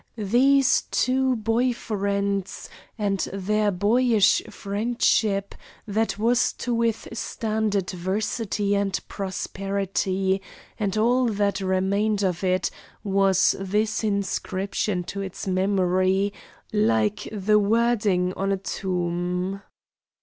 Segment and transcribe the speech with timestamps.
[0.17, 2.67] These two boy friends,
[2.97, 5.53] and their boyish friendship
[5.85, 10.41] that was to withstand adversity and prosperity,
[10.79, 12.71] and all that remained of it
[13.03, 16.33] was this inscription to its memory
[16.73, 19.61] like the wording on a tomb!